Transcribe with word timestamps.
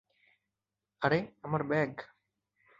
আরে, 1.01 1.19
আমার 1.43 1.61
ব্যাগ! 1.63 1.91